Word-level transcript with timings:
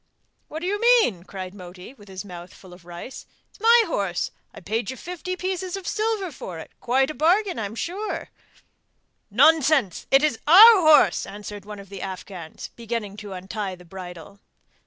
'What 0.47 0.61
do 0.61 0.65
you 0.65 0.81
mean?' 0.81 1.25
cried 1.25 1.53
Moti, 1.53 1.93
with 1.93 2.07
his 2.07 2.25
mouth 2.25 2.51
full 2.55 2.73
of 2.73 2.85
rice, 2.85 3.27
'it's 3.51 3.59
my 3.59 3.83
horse; 3.85 4.31
I 4.51 4.59
paid 4.59 4.89
you 4.89 4.97
fifty 4.97 5.35
pieces 5.35 5.77
of 5.77 5.87
silver 5.87 6.31
for 6.31 6.57
it 6.57 6.71
quite 6.79 7.11
a 7.11 7.13
bargain, 7.13 7.59
I'm 7.59 7.75
sure!' 7.75 8.29
'Nonsense! 9.29 10.07
it 10.09 10.23
is 10.23 10.39
our 10.47 10.81
horse,' 10.81 11.27
answered 11.27 11.65
one 11.65 11.77
of 11.77 11.89
the 11.89 12.01
Afghans 12.01 12.69
beginning 12.75 13.15
to 13.17 13.33
untie 13.33 13.75
the 13.75 13.85
bridle. 13.85 14.39